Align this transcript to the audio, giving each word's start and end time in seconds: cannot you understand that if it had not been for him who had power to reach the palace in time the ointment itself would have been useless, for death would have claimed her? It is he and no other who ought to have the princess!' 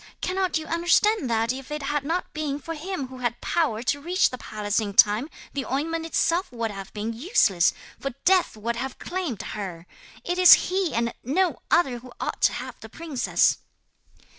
cannot 0.19 0.57
you 0.57 0.65
understand 0.65 1.29
that 1.29 1.53
if 1.53 1.69
it 1.69 1.83
had 1.83 2.03
not 2.03 2.33
been 2.33 2.57
for 2.57 2.73
him 2.73 3.09
who 3.09 3.19
had 3.19 3.39
power 3.39 3.83
to 3.83 4.01
reach 4.01 4.31
the 4.31 4.37
palace 4.39 4.79
in 4.79 4.95
time 4.95 5.29
the 5.53 5.63
ointment 5.63 6.07
itself 6.07 6.51
would 6.51 6.71
have 6.71 6.91
been 6.93 7.13
useless, 7.13 7.71
for 7.99 8.09
death 8.25 8.57
would 8.57 8.77
have 8.77 8.97
claimed 8.97 9.43
her? 9.43 9.85
It 10.23 10.39
is 10.39 10.53
he 10.71 10.91
and 10.95 11.13
no 11.23 11.59
other 11.69 11.99
who 11.99 12.11
ought 12.19 12.41
to 12.41 12.53
have 12.53 12.79
the 12.79 12.89
princess!' 12.89 13.59